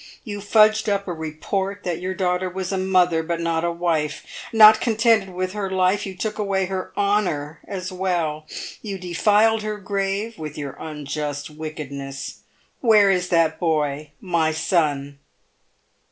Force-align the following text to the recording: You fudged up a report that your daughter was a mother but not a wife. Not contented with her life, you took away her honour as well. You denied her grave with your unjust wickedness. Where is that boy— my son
You 0.23 0.39
fudged 0.39 0.89
up 0.89 1.07
a 1.07 1.13
report 1.13 1.83
that 1.83 1.99
your 1.99 2.15
daughter 2.15 2.49
was 2.49 2.71
a 2.71 2.77
mother 2.79 3.21
but 3.21 3.39
not 3.39 3.63
a 3.63 3.71
wife. 3.71 4.25
Not 4.51 4.81
contented 4.81 5.29
with 5.29 5.53
her 5.53 5.69
life, 5.69 6.07
you 6.07 6.17
took 6.17 6.39
away 6.39 6.65
her 6.65 6.91
honour 6.97 7.59
as 7.67 7.91
well. 7.91 8.47
You 8.81 8.97
denied 8.97 9.61
her 9.61 9.77
grave 9.77 10.39
with 10.39 10.57
your 10.57 10.75
unjust 10.79 11.51
wickedness. 11.51 12.39
Where 12.79 13.11
is 13.11 13.29
that 13.29 13.59
boy— 13.59 14.13
my 14.19 14.51
son 14.51 15.19